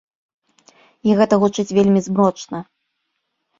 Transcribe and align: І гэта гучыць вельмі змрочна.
І 1.09 1.17
гэта 1.19 1.39
гучыць 1.45 1.67
вельмі 1.81 2.01
змрочна. 2.09 2.65